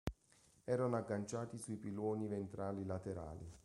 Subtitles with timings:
[0.65, 3.45] Erano agganciati sui piloni ventrali laterali.